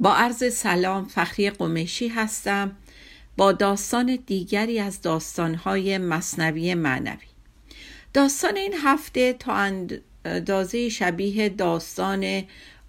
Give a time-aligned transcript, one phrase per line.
[0.00, 2.76] با عرض سلام فخری قمیشی هستم.
[3.36, 7.26] با داستان دیگری از داستانهای مصنوی معنوی.
[8.14, 12.42] داستان این هفته تا اندازه شبیه داستان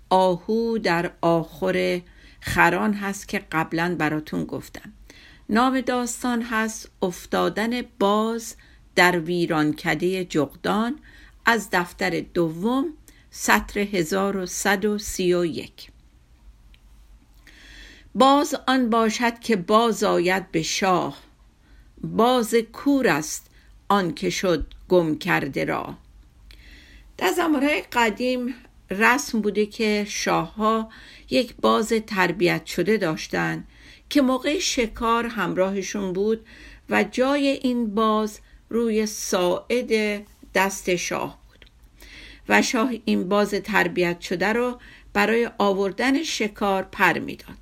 [0.09, 2.01] آهو در آخر
[2.41, 4.93] خران هست که قبلا براتون گفتم.
[5.49, 8.55] نام داستان هست افتادن باز
[8.95, 10.99] در ویرانکده جغدان
[11.45, 12.85] از دفتر دوم
[13.31, 15.90] سطر 1131
[18.15, 21.17] باز آن باشد که باز آید به شاه.
[22.03, 23.47] باز کور است
[23.89, 25.97] آن که شد گم کرده را.
[27.17, 28.55] در زمانهای قدیم
[28.89, 30.89] رسم بوده که شاهها
[31.29, 33.67] یک باز تربیت شده داشتند
[34.09, 36.45] که موقع شکار همراهشون بود
[36.89, 40.21] و جای این باز روی ساعد
[40.53, 41.65] دست شاه بود.
[42.49, 44.79] و شاه این باز تربیت شده رو
[45.13, 47.60] برای آوردن شکار پر می‌داد.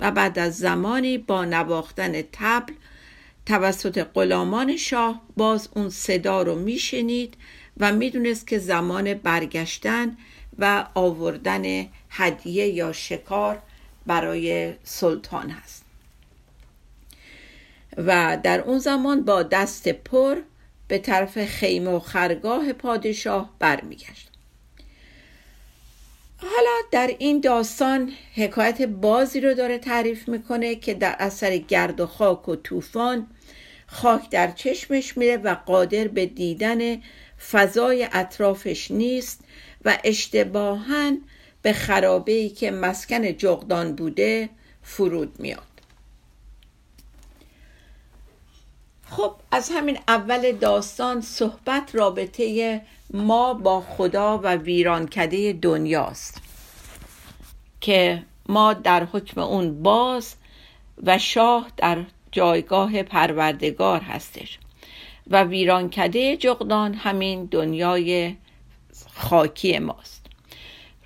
[0.00, 2.72] و بعد از زمانی با نواختن تبل
[3.46, 7.34] توسط غلامان شاه باز اون صدا رو میشنید
[7.76, 10.16] و می‌دونست که زمان برگشتن
[10.58, 13.62] و آوردن هدیه یا شکار
[14.06, 15.84] برای سلطان هست.
[17.96, 20.36] و در اون زمان با دست پر
[20.88, 24.33] به طرف خیمه و خرگاه پادشاه برمیگشت.
[26.36, 32.06] حالا در این داستان حکایت بازی رو داره تعریف می‌کنه که در اثر گرد و
[32.06, 33.26] خاک و طوفان
[33.86, 37.02] خاک در چشمش میره و قادر به دیدن
[37.50, 39.40] فضای اطرافش نیست
[39.84, 41.12] و اشتباها
[41.62, 44.48] به خرابه ای که مسکن جغدان بوده
[44.82, 45.73] فرود میاد.
[49.16, 52.80] خب از همین اول داستان صحبت رابطه
[53.10, 56.42] ما با خدا و ویرانکده دنیاست
[57.80, 60.36] که ما در حکم اون باز
[61.02, 61.98] و شاه در
[62.32, 64.58] جایگاه پروردگار هستش
[65.30, 68.36] و ویرانکده جغدان همین دنیای
[69.14, 70.26] خاکی ماست.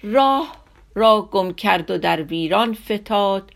[0.02, 0.56] راه
[0.94, 3.50] را گم کرد و در ویران فتاد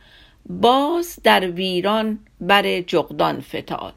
[0.47, 3.95] باز در ویران بر جغدان فتاد.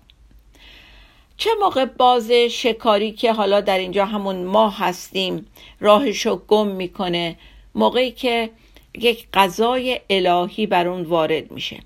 [1.37, 5.45] چه موقع باز شکاری که حالا در اینجا همون ما هستیم
[5.79, 7.37] راهشو گم می‌کنه؟
[7.75, 8.49] موقعی که
[8.93, 11.79] یک غذای الهی بر اون وارد میشه.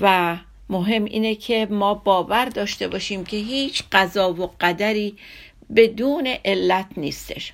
[0.00, 0.36] و
[0.70, 5.16] مهم اینه که ما باور داشته باشیم که هیچ قضا و قدری
[5.76, 7.52] بدون علت نیستش.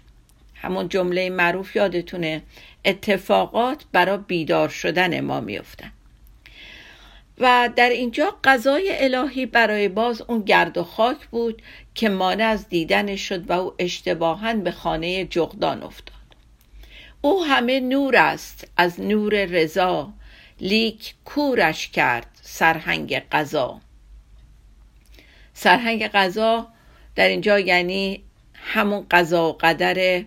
[0.54, 2.42] همون جمله معروف یادتونه
[2.84, 5.92] اتفاقات برای بیدار شدن ما میفتن
[7.40, 11.62] و در اینجا قضای الهی برای باز اون گرد و خاک بود
[11.94, 16.14] که مانع از دیدن شد و او اشتباها به خانه جغدان افتاد.
[17.20, 20.12] او همه نور است از نور رضا.
[20.60, 23.80] لیک کورش کرد سرهنگ قضا.
[25.54, 26.68] سرهنگ قضا
[27.14, 28.22] در اینجا یعنی
[28.54, 30.24] همون قضا و قدر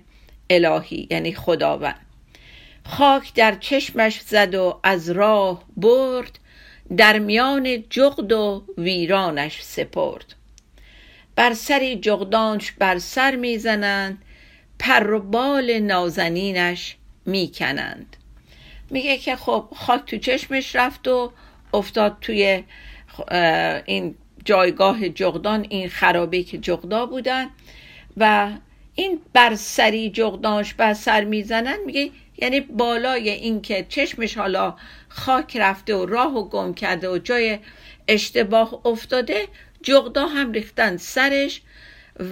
[0.49, 2.05] الهی یعنی خداوند.
[2.85, 6.39] خاک در چشمش زد و از راه برد
[6.97, 10.35] در میان جغد و ویرانش سپرد.
[11.35, 14.21] بر سری جغدانش بر سر می‌زنند
[14.79, 18.17] پر و بال نازنینش می‌کنند.
[18.89, 21.31] میگه که خب خاک تو چشمش رفت و
[21.73, 22.63] افتاد توی
[23.85, 24.15] این
[24.45, 27.47] جایگاه جغدان این خرابه که جغدا بودن.
[28.17, 28.51] و
[28.95, 34.75] این بر سری جغدانش بر سر می‌زنن میگه یعنی بالای این که چشمش حالا
[35.13, 37.59] خاک رفته و راه و گم کرده و جای
[38.07, 39.47] اشتباه افتاده
[39.83, 41.61] جغدا هم ریختن سرش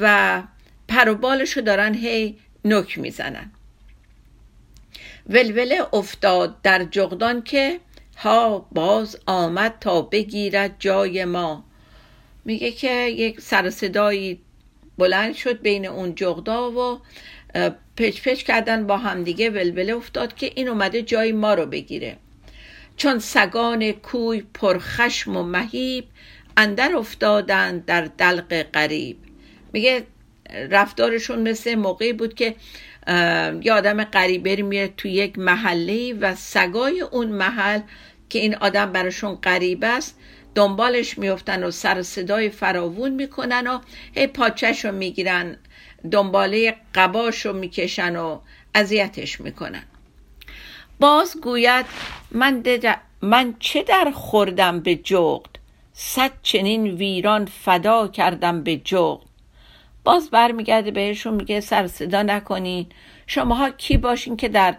[0.01, 0.43] و
[0.87, 3.51] پر و بالشو دارن هی نک می‌زنن.
[5.29, 7.79] ولوله افتاد در جغدان که
[8.17, 11.63] ها باز آمد تا بگیرد جای ما.
[12.45, 14.39] میگه که یک سر صدایی
[14.97, 16.99] بلند شد بین اون جغدا و
[17.97, 22.17] پچ پچ کردن با همدیگه ولوله افتاد که این اومده جای ما رو بگیره.
[22.99, 26.05] چون سگان کوی پرخشم و مهیب
[26.57, 29.17] اندر افتادن در دلق قریب
[29.73, 30.03] میگه
[30.69, 32.55] رفتارشون مثل موقعی بود که
[33.61, 37.79] یه آدم غریبه میره تو یک محله و سگای اون محل
[38.29, 40.19] که این آدم براشون غریب است
[40.55, 43.79] دنبالش میفتن و سر صدای فراوون می‌کنن و
[44.15, 45.57] هی پاچش رو می‌گیرن
[46.11, 48.39] دنباله قباش رو می‌کشن و
[48.75, 49.83] اذیتش می‌کنن.
[50.99, 51.85] باز گوید
[52.31, 52.63] من,
[53.21, 55.49] من چه در خوردم به جغد؟
[55.93, 59.25] صد چنین ویران فدا کردم به جغد.
[60.03, 62.85] باز برمیگرده بهشون میگه سر صدا نکنین.
[63.27, 64.75] شماها کی باشین که در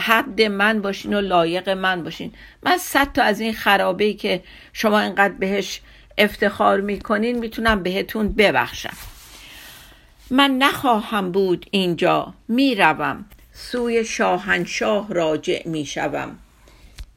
[0.00, 2.32] حد من باشین و لایق من باشین؟
[2.62, 4.42] من صد تا از این خرابه که
[4.72, 5.80] شما اینقدر بهش
[6.18, 8.96] افتخار می‌کنین می‌تونم بهتون ببخشم.
[10.30, 12.34] من نخواهم بود اینجا.
[12.48, 13.24] می‌روم.
[13.52, 16.38] سوی شاهنشاه راجع می‌شوم.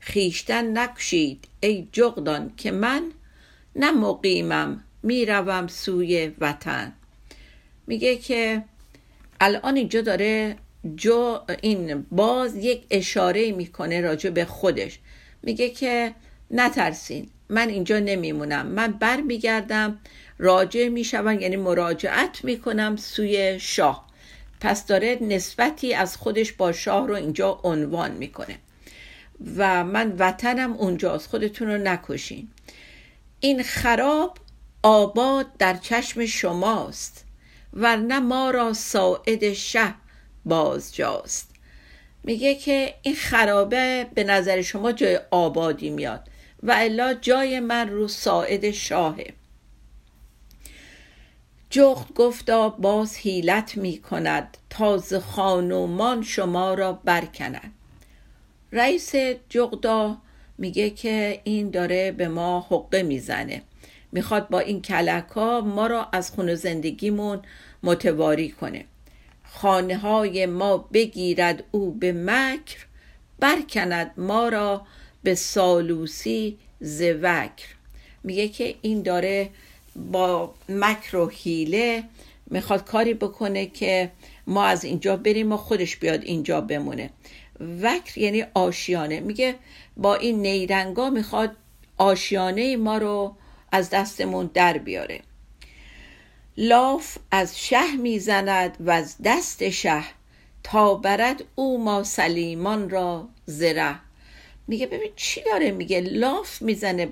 [0.05, 3.11] خیشتن نکشید ای جغدان که من
[3.75, 6.94] نه مقیمم می‌روم سوی وطن.
[7.88, 8.63] میگه که
[9.41, 10.55] الان اینجا داره
[10.95, 15.00] جو این باز یک اشاره می‌کنه راجع به خودش.
[15.44, 16.13] میگه که
[16.51, 18.65] نترسین من اینجا نمیمونم.
[18.65, 20.00] من بر میگردم
[20.38, 24.07] راجع می‌شوم یعنی مراجعت می‌کنم سوی شاه.
[24.59, 28.57] پس داره نسبتی از خودش با شاه رو اینجا عنوان می‌کنه.
[29.57, 32.48] و من وطنم اونجاست خودتون رو نکشین.
[33.40, 34.38] این خراب
[34.84, 37.25] آباد در چشم شماست
[37.74, 39.94] ورنه ما را ساعد شه
[40.45, 41.50] بازجاست.
[42.24, 46.28] میگه که این خرابه به نظر شما جای آبادی میاد
[46.63, 49.34] و الا جای من رو ساعد شاهه.
[51.69, 57.72] جغد گفتا باز حیلت می کند تاز خانومان شما را برکند.
[58.74, 59.16] رئیس
[59.50, 60.18] جغدا
[60.58, 63.62] میگه که این داره به ما حقه می‌زنه.
[64.12, 67.42] می‌خواد با این کلک ها ما را از خون زندگیمون
[67.84, 68.86] متواری کنه.
[69.44, 72.86] خانه های ما بگیرد او به مکر
[73.40, 74.86] برکند ما را
[75.24, 77.68] به سالوسی زوکر.
[78.24, 79.50] میگه که این داره
[80.12, 82.04] با مکر و حیله
[82.48, 84.12] می‌خواد کاری بکنه که
[84.48, 87.10] ما از اینجا بریم و خودش بیاد اینجا بمونه.
[87.59, 89.19] وکر یعنی آشیانه.
[89.19, 89.55] میگه
[89.97, 91.55] با این نیرنگا می‌خواد
[91.97, 93.35] آشیانه ما رو
[93.71, 95.21] از دستمون در بیاره.
[96.57, 100.03] لاف از شه می‌زند و از دست شه
[100.63, 103.95] تا برد او ما سلیمان را زره.
[104.67, 107.09] میگه ببین چی داره میگه؟ لاف می‌زنه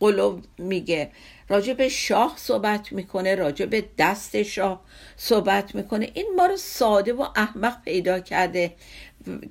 [0.00, 1.10] قلوب میگه
[1.48, 4.84] راجع به شاه صحبت می‌کنه راجع به دست شاه
[5.16, 6.10] صحبت می‌کنه.
[6.14, 8.72] این ما رو ساده و احمق پیدا کرده.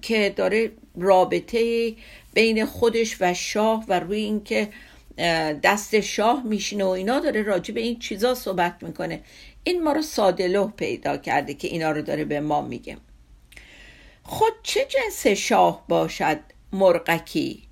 [0.02, 1.94] که داره رابطه
[2.34, 4.70] بین خودش و شاه و روی اینکه
[5.64, 9.22] دست شاه میشینه و اینا داره راجع به این چیزا صحبت می‌کنه.
[9.64, 12.98] این ما رو ساده پیدا کرده که اینا رو داره به ما میگه.
[14.24, 16.40] خود چه جنس شاه باشد
[16.74, 17.64] مرغکی؟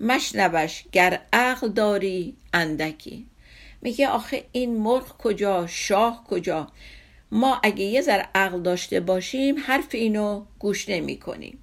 [0.00, 3.26] مشنوش گر عقل داری اندکی.
[3.82, 6.68] میگه آخه این مرغ کجا؟ شاه کجا؟
[7.30, 11.58] ما اگه یه ذر عقل داشته باشیم حرف اینو گوش نمی کنیم.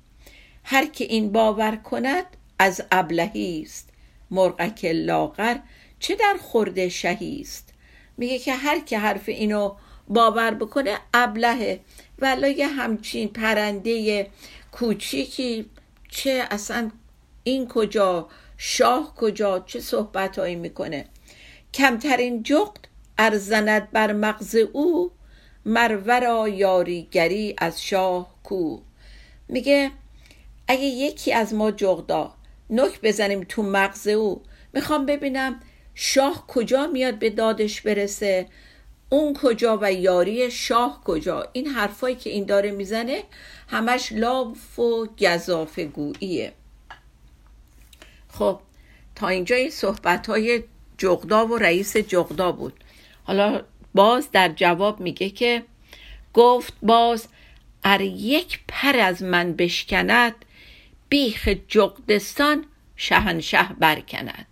[0.63, 2.25] هر که این باور کند
[2.59, 3.89] از ابلهی است.
[4.31, 5.57] مرغک لاغر
[5.99, 7.73] چه در خورده شهی است.
[8.17, 9.75] میگه که هر که حرف اینو
[10.07, 11.79] باور بکنه ابلهه.
[12.19, 14.27] ولی یه همچین پرنده
[14.71, 15.69] کوچیکی
[16.09, 16.91] چه اصلا
[17.43, 18.27] این کجا
[18.57, 21.05] شاه کجا چه صحبت هایی می‌کنه.
[21.73, 25.11] کمترین جغد ارزند بر مغز او
[25.65, 28.79] مرورا یاریگری از شاه کو.
[29.47, 29.91] میگه
[30.67, 32.33] اگه یکی از ما جغدا
[32.69, 34.41] نک بزنیم تو مغز او
[34.73, 35.59] می‌خوام ببینم
[35.95, 38.47] شاه کجا میاد به دادش برسه
[39.09, 41.49] اون کجا و یاری شاه کجا.
[41.53, 43.23] این حرفایی که این داره می‌زنه
[43.67, 46.53] همش لاف و گذاف گوییه
[48.29, 48.59] خب
[49.15, 50.63] تا اینجا این صحبت های
[50.97, 52.73] جغدا و رئیس جغدا بود.
[53.23, 53.61] حالا
[53.93, 55.63] باز در جواب میگه که
[56.33, 57.27] گفت باز
[57.83, 60.35] ار یک پر از من بشکند
[61.09, 64.47] بیخ جغدستان شهنشه برکند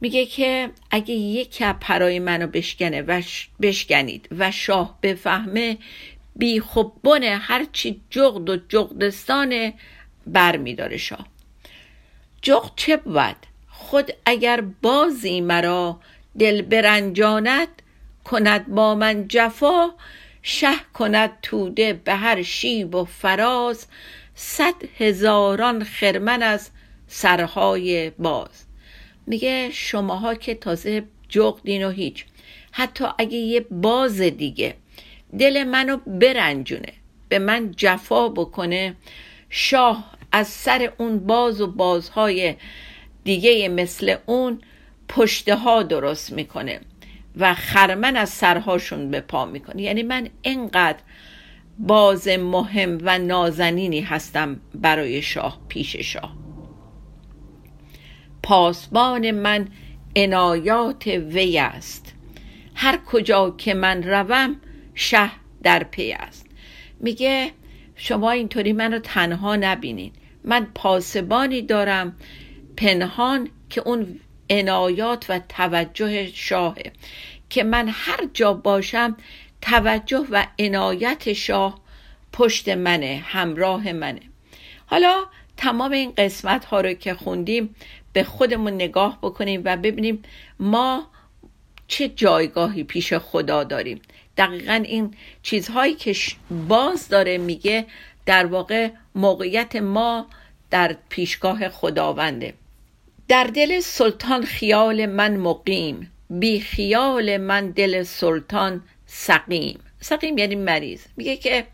[0.00, 3.22] میگه که اگه یک پرای منو بشکنه و
[3.62, 5.78] بشکنید و شاه بفهمه
[6.36, 6.62] بی
[7.04, 9.72] بنه هرچی جغد و جغدستان
[10.26, 11.26] بر میداره شاه.
[12.42, 13.36] جغد چه بود؟
[13.68, 16.00] خود اگر بازی مرا
[16.38, 17.81] دل برنجاند
[18.24, 19.90] کند با من جفا
[20.42, 23.86] شه کند توده به هر شیب و فراز.
[24.34, 26.70] صد هزاران خرمن از
[27.06, 28.64] سرهای باز.
[29.26, 32.24] میگه شماها که تازه جغدین و هیچ.
[32.72, 34.74] حتی اگه یه باز دیگه
[35.38, 36.92] دل منو برنجونه
[37.28, 38.96] به من جفا بکنه.
[39.50, 42.54] شاه از سر اون باز و بازهای
[43.24, 44.60] دیگه مثل اون
[45.08, 46.80] پشته ها درست می‌کنه.
[47.36, 49.82] و خرمن از سرهاشون به پا می‌کنه.
[49.82, 50.98] یعنی من اینقدر
[51.78, 56.36] باز مهم و نازنینی هستم برای شاه پیش شاه.
[58.42, 59.68] پاسبان من
[60.16, 62.14] عنایات وی است.
[62.74, 64.56] هر کجا که من روم
[64.94, 65.30] شه
[65.62, 66.46] در پی است.
[67.00, 67.50] میگه
[67.96, 70.12] شما اینطوری منو تنها نبینین.
[70.44, 72.16] من پاسبانی دارم
[72.76, 74.20] پنهان که اون
[74.50, 76.92] عنایات و توجه شاهه
[77.50, 79.16] که من هر جا باشم
[79.60, 81.80] توجه و عنایت شاه
[82.32, 84.20] پشت منه همراه منه.
[84.86, 85.24] حالا
[85.56, 87.74] تمام این قسمت ها رو که خوندیم
[88.12, 90.22] به خودمون نگاه بکنیم و ببینیم
[90.60, 91.06] ما
[91.88, 94.00] چه جایگاهی پیش خدا داریم.
[94.36, 96.14] دقیقا این چیزهایی که
[96.68, 97.86] باز داره میگه
[98.26, 100.26] در واقع موقعیت ما
[100.70, 102.54] در پیشگاه خداونده.
[103.28, 109.80] در دل سلطان خیال من مقیم بی خیال من دل سلطان سقیم.
[110.00, 111.00] سقیم یعنی مریض.
[111.16, 111.66] میگه که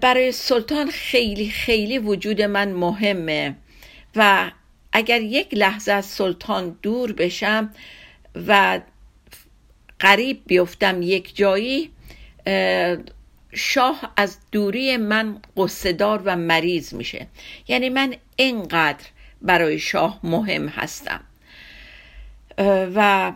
[0.00, 3.56] برای سلطان خیلی خیلی وجود من مهمه
[4.16, 4.50] و
[4.92, 7.74] اگر یک لحظه از سلطان دور بشم
[8.46, 8.80] و
[9.98, 11.90] قریب بیفتم یک جایی
[13.54, 17.26] شاه از دوری من قصدار و مریض میشه.
[17.68, 19.04] یعنی من اینقدر
[19.42, 21.20] برای شاه مهم هستم.
[22.94, 23.32] و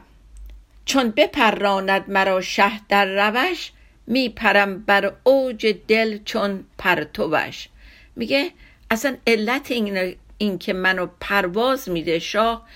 [0.85, 3.73] چون بپراند مرا شه در روش
[4.07, 7.69] میپرم بر اوج دل چون پرتوش.
[8.17, 8.51] میگه
[8.91, 12.67] اصلا علت این, این که منو پرواز میده شاه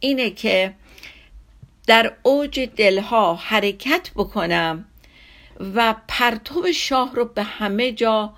[0.00, 0.74] اینه که
[1.86, 4.84] در اوج دلها حرکت بکنم
[5.74, 8.34] و پرتو شاه رو به همه جا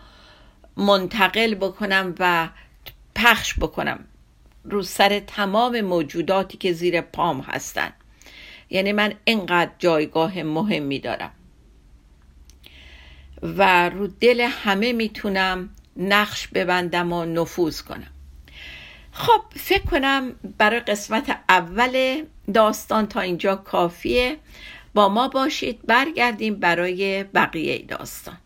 [0.76, 2.48] منتقل بکنم و
[3.14, 4.04] پخش بکنم.
[4.70, 7.92] رو سر تمام موجوداتی که زیر پام هستن.
[8.70, 11.32] یعنی من اینقدر جایگاه مهمی دارم.
[13.42, 18.10] و رو دل همه می‌تونم نقش ببندم و نفوذ کنم.
[19.12, 22.22] خب فکر کنم برای قسمت اول
[22.54, 24.36] داستان تا اینجا کافیه.
[24.94, 25.86] با ما باشید.
[25.86, 28.36] برگردیم برای بقیه داستان.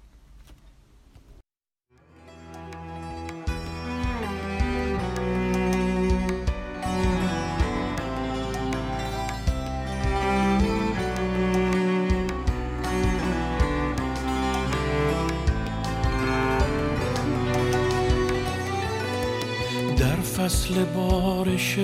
[20.44, 21.78] فصل بارش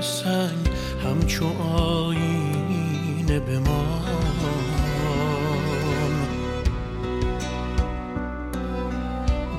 [0.00, 0.68] سنگ
[1.04, 4.02] همچو آینه بمان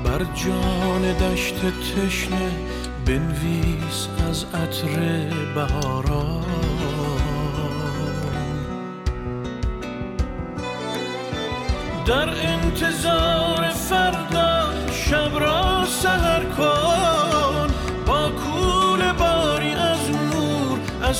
[0.04, 2.52] بر جان دشت تشنه
[3.06, 6.44] بنویس از عطر بهاران.
[12.06, 16.73] در انتظار فردا شب را سهر کن.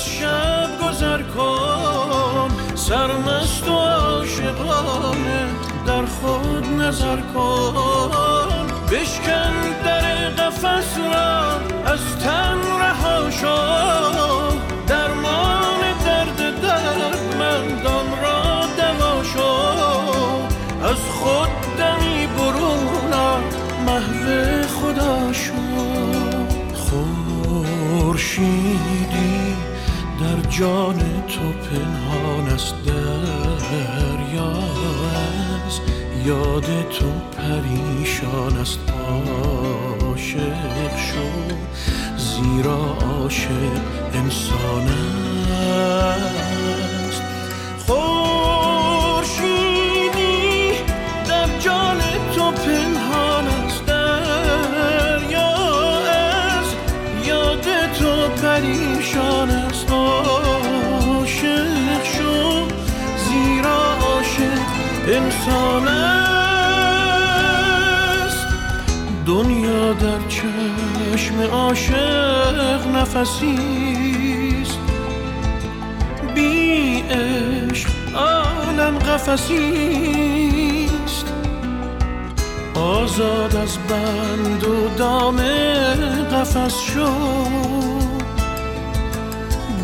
[0.04, 5.46] شب گذر کن سرمست و عاشقانه
[5.86, 8.66] در خود نظر کن.
[8.92, 9.52] بشکن
[9.84, 11.50] در قفس را
[11.92, 13.56] از تن رها شو.
[14.86, 19.52] درمان درد دردمندان را دوا شو.
[20.84, 22.84] از خود دمی برون
[23.86, 24.53] محو
[30.58, 34.50] جان تو پنهان است دریا
[35.66, 35.80] از
[36.26, 37.06] یاد تو
[37.36, 38.78] پریشان است
[40.00, 41.54] عاشق شو.
[42.16, 43.80] زیرا عاشق
[44.14, 46.43] انسان است.
[69.92, 74.78] در چشم عاشق نفسیست
[76.34, 80.14] بی عشق عالم قفسیست
[82.74, 85.36] آزاد از بند و دام
[86.32, 87.14] قفس شو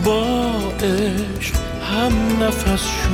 [0.04, 0.47] با
[0.83, 1.54] عشق
[1.92, 3.11] هم نفس شو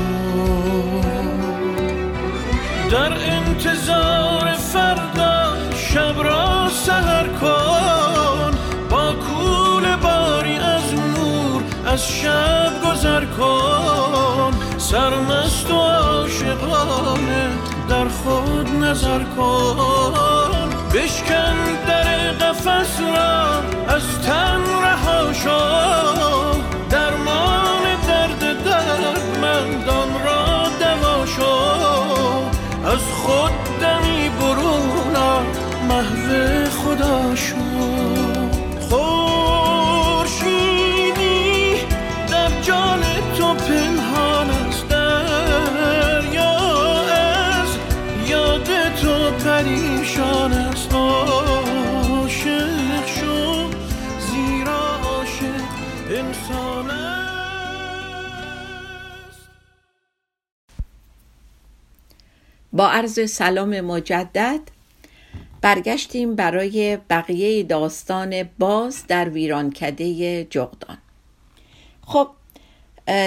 [2.91, 5.36] در انتظار فردا
[5.97, 8.51] شب را سهر کن
[8.91, 14.53] با کول باری از نور از شب گذر کن.
[14.79, 17.51] سرمست و عاشقانه
[17.89, 20.69] در خود نظر کن.
[20.95, 23.63] بشکن در قفس را
[23.95, 25.59] از تن رها شو.
[26.91, 31.57] درمان درد دردمندان را دوا شو.
[32.87, 33.66] از خود
[36.97, 37.57] خدا شو
[38.81, 40.37] خورشیدی
[42.29, 43.01] در جان
[43.39, 46.57] تو پنهان است دریا
[47.09, 47.69] از
[48.29, 50.93] یاد تو پریشان است.
[50.95, 52.47] عاشق
[53.07, 53.71] شو
[54.19, 55.65] زیرا عاشق
[56.11, 57.39] انسان است.
[62.73, 64.76] با عرض سلام مجدد
[65.61, 70.99] برگشتیم برای بقیه داستان باز در ویرانکده جغدان.
[72.07, 72.29] خب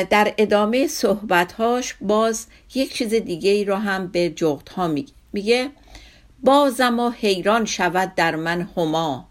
[0.09, 5.71] در ادامه صحبتهاش باز یک چیز دیگه ای رو هم به جغدها میگه میگه
[6.43, 9.27] بازم و حیران شود در من هما.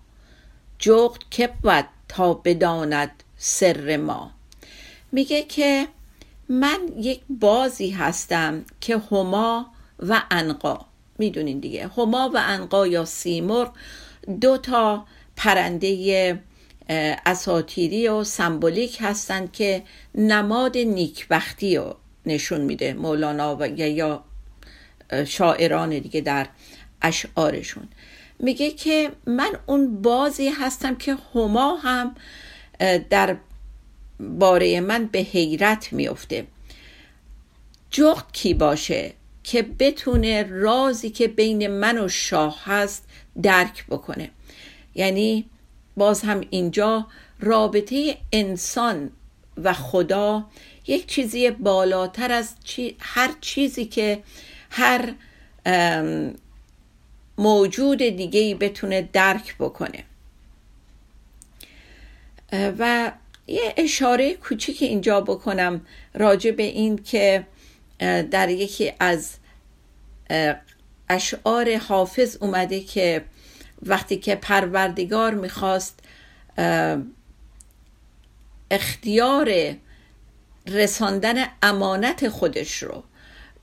[0.78, 1.50] جغد که
[2.08, 4.30] تا بداند سر ما.
[5.12, 5.88] میگه که
[6.48, 9.66] من یک بازی هستم که هما
[9.98, 10.87] و انقا.
[11.18, 11.90] می‌دونین دیگه.
[11.96, 13.72] هما و انقا یا سیمرغ
[14.40, 15.04] دو تا
[15.36, 16.42] پرنده
[17.26, 19.82] اساتیری و سمبولیک هستند که
[20.14, 21.96] نماد نیکبختی رو
[22.26, 22.92] نشون میده.
[22.92, 24.24] مولانا و یا
[25.26, 26.46] شاعران دیگه در
[27.02, 27.88] اشعارشون.
[28.38, 32.14] میگه که من اون بازی هستم که هما هم
[33.10, 33.36] در
[34.20, 36.46] باره من به حیرت میفته
[37.90, 39.12] جغد کی باشه؟
[39.50, 43.04] که بتونه رازی که بین من و شاه هست
[43.42, 44.30] درک بکنه.
[44.94, 45.44] یعنی
[45.96, 47.06] باز هم اینجا
[47.40, 49.10] رابطه انسان
[49.64, 50.46] و خدا
[50.86, 54.22] یک چیزی بالاتر از چی- هر چیزی که
[54.70, 55.14] هر
[57.38, 60.04] موجود دیگه ای بتونه درک بکنه.
[62.52, 63.12] و
[63.46, 67.46] یه اشاره کوچیک اینجا بکنم راجع به این که
[68.30, 69.37] در یکی از
[71.08, 73.24] اشعار حافظ اومده که
[73.82, 76.00] وقتی که پروردگار می‌خواست
[78.70, 79.74] اختیار
[80.66, 83.04] رساندن امانت خودش رو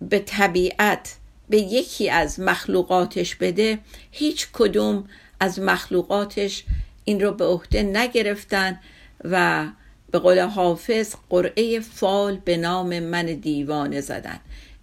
[0.01, 1.15] به طبیعت
[1.49, 3.79] به یکی از مخلوقاتش بده
[4.11, 5.07] هیچ کدوم
[5.39, 6.63] از مخلوقاتش
[7.03, 8.79] این رو به عهده نگرفتن
[9.23, 9.65] و
[10.11, 14.39] به قول حافظ قرعه فال به نام من دیوانه زدن.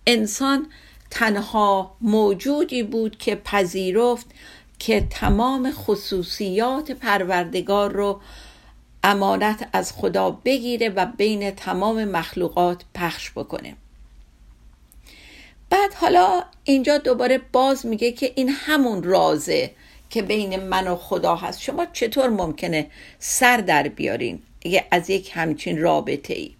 [0.06, 0.66] انسان
[1.14, 4.26] تنها موجودی بود که پذیرفت
[4.78, 8.20] که تمام خصوصیات پروردگار رو
[9.04, 13.76] امانت از خدا بگیره و بین تمام مخلوقات پخش بکنه.
[15.70, 19.70] بعد حالا اینجا دوباره باز میگه که این همون رازه
[20.10, 21.60] که بین من و خدا هست.
[21.60, 22.86] شما چطور ممکنه
[23.18, 24.42] سر در بیارین؟
[24.90, 26.50] از یک همچین رابطه ای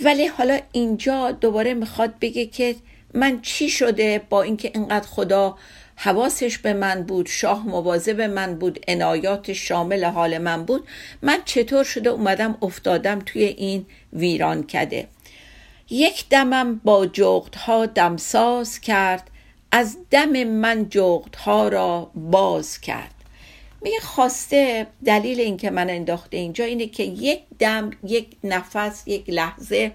[0.00, 2.76] ولی حالا اینجا دوباره می‌خواد بگه که
[3.14, 5.56] من چی شده با اینکه اینقدر خدا
[5.96, 10.88] حواسش به من بود شاه مواظب من بود عنایات شامل حال من بود
[11.22, 15.08] من چطور شده اومدم افتادم توی این ویران کده.
[15.90, 19.30] یک دمم با جغدها دمساز کرد
[19.72, 23.14] از دم من جغدها را باز کرد.
[23.82, 29.92] میگه خواسته دلیل اینکه من انداخته اینجا اینه که یک دم یک نفس یک لحظه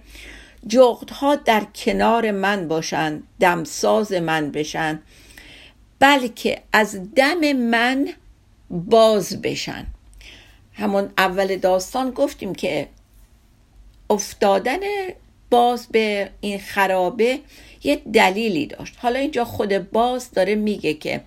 [0.67, 5.01] جغدها در کنار من باشن دمساز من بشن
[5.99, 8.09] بلکه از دم من
[8.69, 9.85] باز بشن.
[10.73, 12.87] همون اول داستان گفتیم که
[14.09, 14.79] افتادن
[15.49, 17.39] باز به این خرابه
[17.83, 18.93] یه دلیلی داشت.
[18.97, 21.21] حالا اینجا خود باز داره میگه که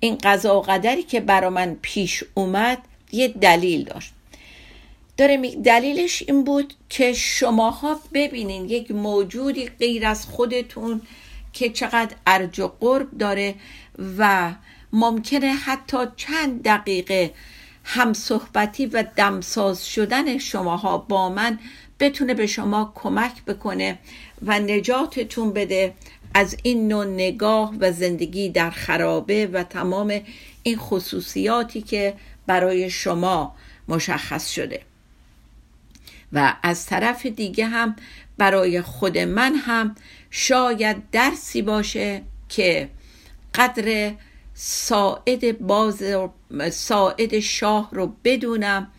[0.00, 2.78] این قضا و قدری که برا من پیش اومد
[3.12, 4.12] یه دلیل داشت.
[5.20, 5.56] داره می...
[5.56, 11.02] دلیلش این بود که شماها ببینین یک موجودی غیر از خودتون
[11.52, 13.54] که چقدر ارج و قرب داره
[14.18, 14.52] و
[14.92, 17.32] ممکنه حتی چند دقیقه
[17.84, 21.58] همصحبتی و دمساز شدن شماها با من
[22.00, 23.98] بتونه به شما کمک بکنه
[24.42, 25.94] و نجاتتون بده
[26.34, 30.20] از این نوع نگاه و زندگی در خرابه و تمام
[30.62, 32.14] این خصوصیاتی که
[32.46, 33.54] برای شما
[33.88, 34.89] مشخص شده.
[36.32, 37.96] و از طرف دیگه هم
[38.38, 39.94] برای خود من هم
[40.30, 42.88] شاید درسی باشه که
[43.54, 44.14] قدر
[44.54, 46.02] ساعد باز
[46.70, 48.92] ساعد شاه رو بدونم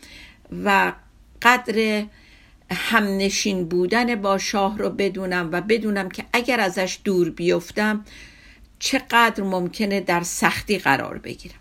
[0.65, 0.93] و
[1.41, 2.05] قدر
[2.71, 8.05] همنشین بودن با شاه رو بدونم و بدونم که اگر ازش دور بیفتم
[8.79, 11.60] چقدر ممکنه در سختی قرار بگیرم.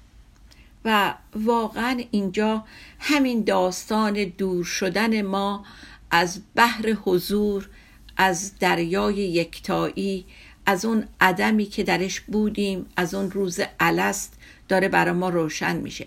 [0.84, 2.64] و واقعا اینجا
[2.98, 5.64] همین داستان دور شدن ما
[6.10, 7.68] از بحر حضور
[8.16, 10.26] از دریای یکتایی
[10.66, 14.38] از اون عدمی که درش بودیم از اون روز الست
[14.68, 16.06] داره برای ما روشن میشه.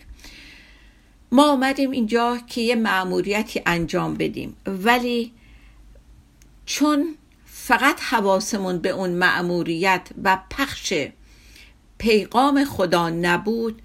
[1.31, 4.55] ما آمدیم اینجا که یه معموریتی انجام بدیم.
[4.65, 5.31] ولی
[6.65, 10.93] چون فقط حواسمون به اون معموریت و پخش
[11.97, 13.81] پیغام خدا نبود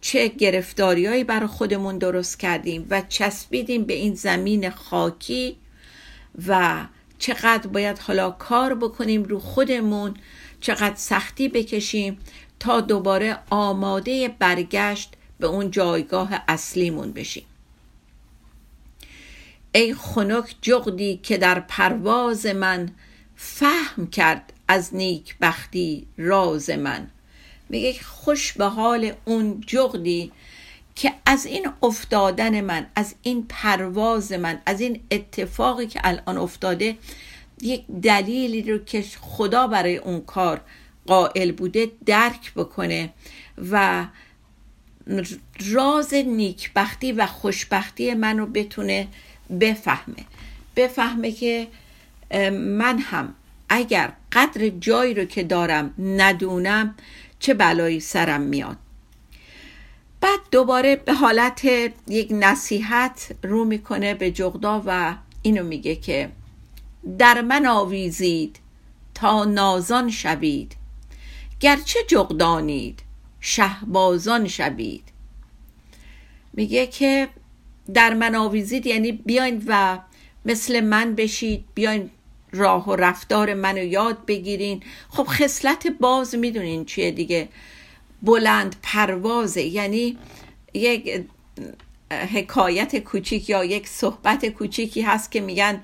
[0.00, 5.56] چه گرفتاریهایی برای خودمون درست کردیم و چسبیدیم به این زمین خاکی
[6.48, 6.86] و
[7.18, 10.14] چقدر باید حالا کار بکنیم رو خودمون
[10.60, 12.18] چقدر سختی بکشیم
[12.60, 17.44] تا دوباره آماده برگشت به اون جایگاه اصلیمون بشیم.
[19.74, 22.90] ای خنک جغدی که در پرواز من
[23.36, 27.10] فهم کرد از نیک بختی راز من.
[27.70, 30.32] میگه خوش به حال اون جغدی
[30.94, 36.96] که از این افتادن من از این پرواز من از این اتفاقی که الان افتاده
[37.62, 40.60] یک دلیلی رو که خدا برای اون کار
[41.06, 43.10] قائل بوده درک بکنه
[43.70, 44.06] و
[45.72, 49.08] راز نیکبختی و خوشبختی منو بتونه
[49.60, 50.24] بفهمه.
[50.76, 51.66] بفهمه که
[52.52, 53.34] من هم
[53.68, 56.94] اگر قدر جایی رو که دارم ندونم
[57.40, 58.76] چه بلایی سرم میاد.
[60.20, 61.64] بعد دوباره به حالت
[62.08, 66.30] یک نصیحت رو می‌کنه به جغدا و اینو میگه که
[67.18, 68.58] در من آویزید
[69.14, 70.76] تا نازان شوید.
[71.60, 73.00] گرچه جغدانید
[73.40, 75.04] شهبازان شوید.
[76.52, 77.28] میگه که
[77.94, 79.98] در من آویزید یعنی بیاین و
[80.44, 82.10] مثل من بشید بیاین
[82.52, 84.82] راه و رفتار منو یاد بگیرین.
[85.08, 87.48] خب خصلت باز می‌دونین چیه دیگه.
[88.22, 89.62] بلند پروازه.
[89.62, 90.18] یعنی
[90.74, 91.24] یک
[92.10, 95.80] حکایت کوچیک یا یک صحبت کوچیکی هست که میگن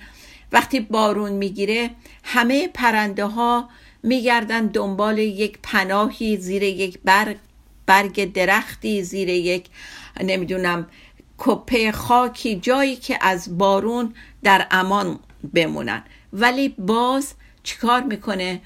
[0.53, 1.91] وقتی بارون می‌گیره
[2.23, 3.69] همه پرنده ها
[4.03, 7.37] میگردن دنبال یک پناهی زیر یک برگ,
[7.87, 9.67] برگ درختی زیر یک
[10.21, 10.87] نمی‌دونم
[11.39, 15.19] کپه خاکی جایی که از بارون در امان
[15.55, 16.03] بمونن.
[16.37, 18.61] ولی باز چیکار می‌کنه؟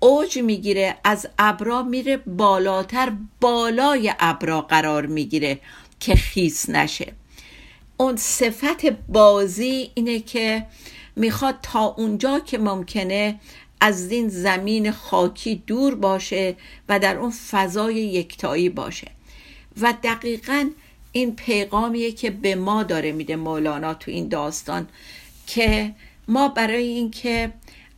[0.00, 5.58] اوج می‌گیره از ابرا میره بالاتر بالای ابرا قرار می‌گیره
[6.00, 7.12] که خیس نشه.
[7.96, 10.66] اون صفت بازی اینه که
[11.16, 13.40] می‌خواد تا اونجا که ممکنه
[13.80, 16.56] از این زمین خاکی دور باشه
[16.88, 19.10] و در اون فضای یکتایی باشه.
[19.80, 20.70] و دقیقا
[21.12, 24.88] این پیغامیه که به ما داره میده مولانا تو این داستان
[25.46, 25.94] که
[26.28, 27.52] ما برای اینکه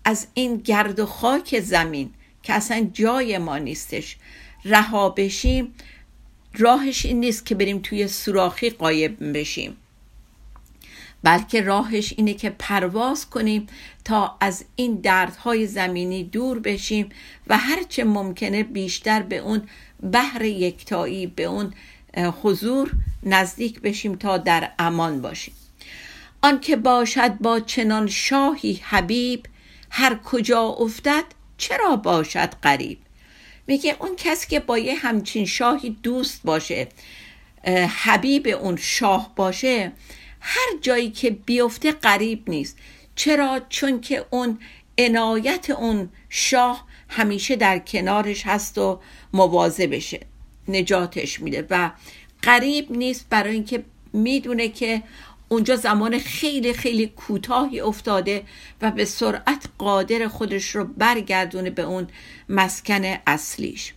[0.04, 2.10] از این گرد و خاک زمین
[2.42, 4.16] که اصلا جای ما نیستش
[4.64, 5.74] رها بشیم
[6.54, 9.76] راهش این نیست که بریم توی سوراخی قایب بشیم.
[11.22, 13.66] بلکه راهش اینه که پرواز کنیم
[14.04, 17.08] تا از این دردهای زمینی دور بشیم
[17.46, 19.62] و هرچه ممکنه بیشتر به اون
[20.12, 21.74] بحر یکتایی به اون
[22.42, 25.54] حضور نزدیک بشیم تا در امان باشیم.
[26.42, 29.46] آنکه باشد با چنان شاهی حبیب
[29.90, 31.24] هر کجا افتد
[31.58, 32.98] چرا باشد قریب
[33.66, 36.88] میگه اون کسی که با یه همچین شاهی دوست باشه
[38.04, 39.92] حبیب اون شاه باشه
[40.40, 42.76] هر جایی که بیفته قریب نیست.
[43.14, 44.58] چرا؟ چون که اون
[44.98, 49.00] عنایت اون شاه همیشه در کنارش هست و
[49.32, 50.20] موازه بشه
[50.68, 51.90] نجاتش میده و
[52.42, 55.02] قریب نیست برای اینکه می‌دونه که
[55.48, 58.42] اونجا زمان خیلی خیلی کوتاهی افتاده
[58.82, 62.08] و به سرعت قادر خودش رو برگردونه به اون
[62.48, 63.94] مسکن اصلیش.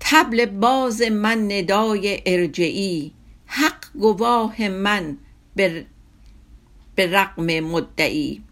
[0.00, 3.12] تبل باز من ندای ارجعی
[3.46, 5.18] حق گواه من
[5.56, 5.86] به
[6.98, 8.42] رقم مدعی.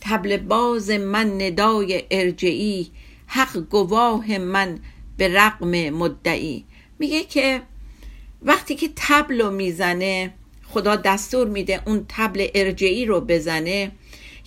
[0.00, 2.90] تبل باز من ندای ارجعی
[3.26, 4.78] حق گواه من
[5.16, 6.64] به رقم مدعی.
[6.98, 7.62] میگه که
[8.42, 10.34] وقتی که تبل می‌زنه
[10.68, 13.92] خدا دستور میده اون تبل ارجعی رو بزنه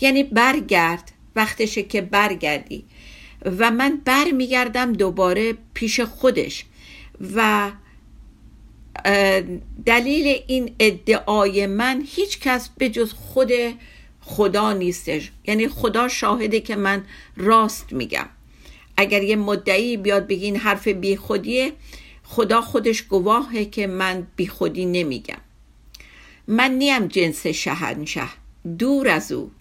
[0.02, 2.86] یعنی برگرد وقتشه که برگردی.
[3.60, 6.66] و من بر میگردم دوباره پیش خودش.
[7.36, 7.72] و
[9.86, 13.52] دلیل این ادعای من هیچ کس به جز خود
[14.22, 15.32] خدا نیستش.
[15.48, 17.04] یعنی خدا شاهده که من
[17.38, 18.30] راست میگم.
[18.98, 21.72] اگر یه مدعی بیاد بگی این حرف بیخودیه
[22.36, 25.42] خدا خودش گواهه که من بیخودی نمیگم.
[26.48, 28.28] من نیم جنس شهنشه
[28.80, 29.52] دور از او.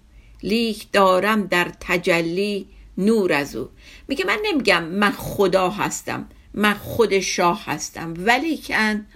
[0.42, 2.66] لیک دارم در تجلی
[2.98, 3.68] نور از او.
[4.08, 9.06] میگه من نمیگم من خدا هستم من خود شاه هستم ولی کن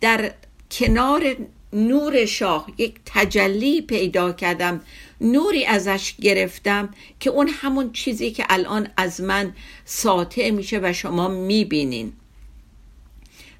[0.00, 0.34] در
[0.70, 1.36] کنار
[1.72, 4.80] نور شاه یک تجلی پیدا کردم
[5.20, 6.88] نوری ازش گرفتم
[7.20, 9.54] که اون همون چیزی که الان از من
[9.84, 12.12] ساطع میشه و شما می‌بینین.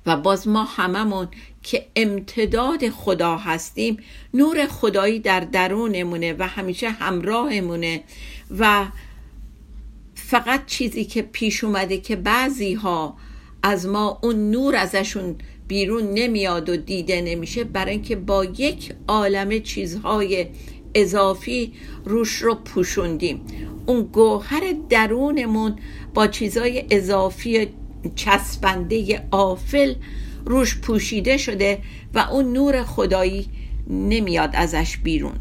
[0.07, 1.29] و باز ما هممون
[1.63, 3.97] که امتداد خدا هستیم
[4.35, 8.03] نور خدایی در درونمونه و همیشه همراهمونه
[8.59, 8.87] و
[10.15, 13.17] فقط چیزی که پیش اومده که بعضی ها
[13.63, 15.37] از ما اون نور ازشون
[15.69, 20.47] بیرون نمیاد و دیده نمیشه برای اینکه با یک عالم چیزهای
[20.95, 21.73] اضافی
[22.05, 23.41] روش رو پوشوندیم.
[23.87, 25.79] اون گوهر درونمون
[26.15, 27.69] با چیزهای اضافی
[28.15, 29.95] چسبنده آفل
[30.45, 31.79] روش پوشیده شده
[32.15, 33.49] و اون نور خدایی
[33.87, 35.35] نمیاد ازش بیرون.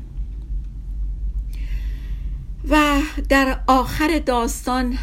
[2.70, 4.98] و در آخر داستان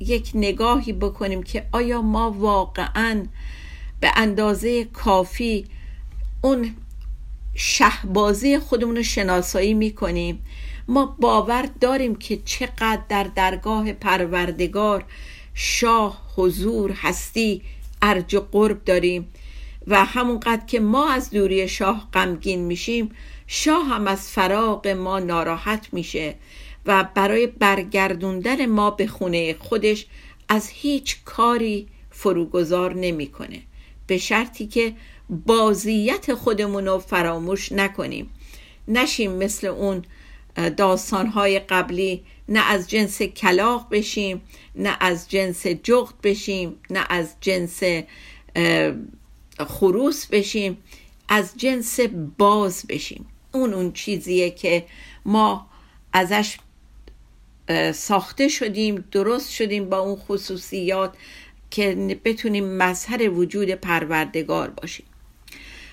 [0.00, 3.26] یک نگاهی بکنیم که آیا ما واقعا
[4.00, 5.64] به اندازه کافی
[6.42, 6.74] اون
[7.54, 10.38] شهبازی خودمون رو شناسایی می‌کنیم؟
[10.88, 15.04] ما باور داریم که چقدر در درگاه پروردگار
[15.54, 17.62] شاه حضور هستی
[18.02, 19.28] ارج و قرب داریم
[19.86, 23.10] و همونقدر که ما از دوری شاه غمگین میشیم
[23.46, 26.34] شاه هم از فراغ ما ناراحت میشه
[26.86, 30.06] و برای برگردوندن ما به خونه خودش
[30.48, 33.62] از هیچ کاری فروگذار نمی‌کنه.
[34.06, 34.94] به شرطی که
[35.30, 38.30] بازیت خودمون رو فراموش نکنیم.
[38.88, 40.04] نشیم مثل اون
[40.76, 44.42] داستانهای قبلی نه از جنس کلاق بشیم
[44.74, 47.82] نه از جنس جغد بشیم نه از جنس
[49.58, 50.78] خروس بشیم
[51.28, 52.00] از جنس
[52.38, 53.26] باز بشیم.
[53.52, 54.86] اون اون چیزیه که
[55.24, 55.66] ما
[56.12, 56.58] ازش
[57.92, 61.14] ساخته شدیم درست شدیم با اون خصوصیات
[61.70, 65.06] که بتونیم مظهر وجود پروردگار باشیم.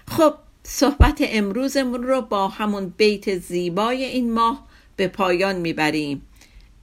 [0.07, 6.21] خب صحبت امروزمون رو با همون بیت زیبای این ماه به پایان می‌بریم.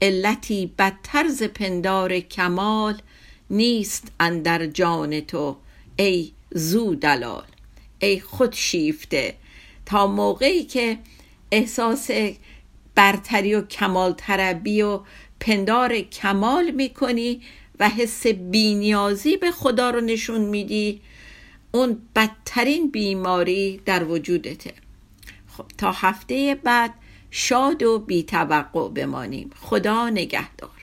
[0.03, 3.03] علتی بدتر ز پندار کمال
[3.51, 5.57] نیست اندر جان تو
[5.97, 7.45] ای زو دلال
[7.99, 9.35] ای خود شیفته
[9.87, 10.99] تا موقعی که
[11.51, 12.11] احساس
[12.95, 15.01] برتری و کمال طربی و
[15.41, 17.43] پندار کمال می‌کنی
[17.81, 21.01] و حس بینیازی به خدا رو نشون میدی
[21.73, 24.73] اون بدترین بیماری در وجودته.
[25.49, 26.95] خب تا هفته بعد
[27.39, 29.51] شاد و بیتوقع بمانیم.
[29.61, 30.76] خدا نگهدار.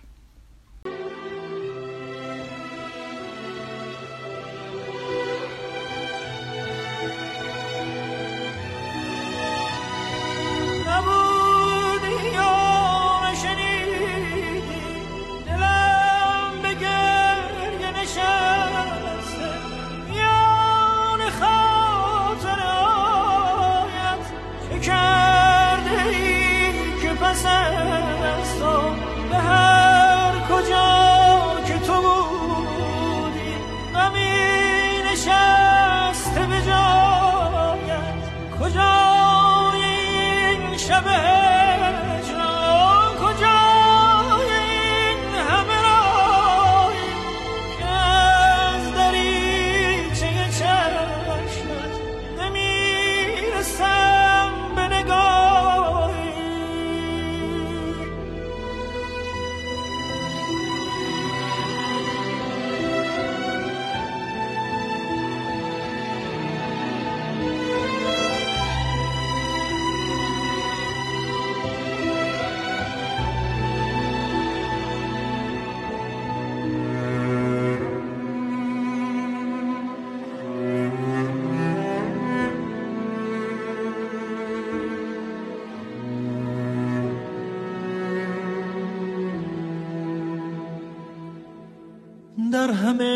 [92.63, 93.12] در همه